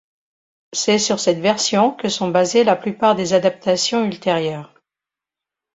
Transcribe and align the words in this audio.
C'est 0.73 0.97
sur 0.97 1.19
cette 1.19 1.37
version 1.37 1.91
que 1.91 2.09
sont 2.09 2.29
basées 2.29 2.63
la 2.63 2.75
plupart 2.75 3.13
des 3.13 3.33
adaptations 3.33 4.03
ultérieures. 4.03 4.73